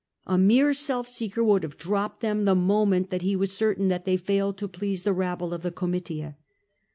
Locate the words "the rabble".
5.03-5.53